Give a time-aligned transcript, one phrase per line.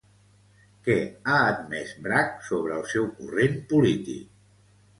[0.87, 0.95] Què
[1.25, 4.29] ha admès Bragg sobre el seu corrent polític?